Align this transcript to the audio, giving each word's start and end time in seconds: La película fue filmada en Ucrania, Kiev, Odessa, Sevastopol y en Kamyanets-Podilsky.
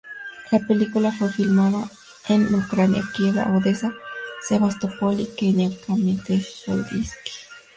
La 0.49 0.57
película 0.57 1.11
fue 1.11 1.31
filmada 1.31 1.87
en 2.27 2.51
Ucrania, 2.55 3.03
Kiev, 3.15 3.35
Odessa, 3.55 3.93
Sevastopol 4.41 5.19
y 5.19 5.29
en 5.61 5.75
Kamyanets-Podilsky. 5.75 7.31